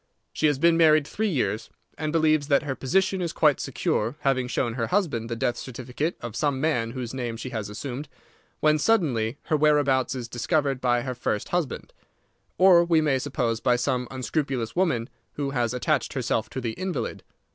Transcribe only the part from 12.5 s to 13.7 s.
or, we may suppose,